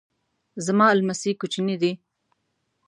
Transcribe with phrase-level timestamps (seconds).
[0.65, 1.91] زما لمسی کوچنی دی